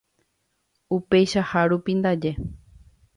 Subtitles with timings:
[0.95, 2.31] Upeichahárupi ndaje.